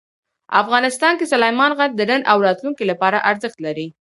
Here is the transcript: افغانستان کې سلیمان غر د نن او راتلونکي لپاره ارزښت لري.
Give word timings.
افغانستان 0.61 1.13
کې 1.19 1.25
سلیمان 1.33 1.71
غر 1.77 1.89
د 1.95 2.01
نن 2.11 2.21
او 2.31 2.37
راتلونکي 2.47 2.83
لپاره 2.91 3.23
ارزښت 3.31 3.57
لري. 3.65 3.87